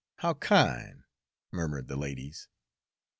How 0.15 0.33
kin'!" 0.33 1.03
murmured 1.51 1.87
the 1.87 1.95
ladies. 1.95 2.47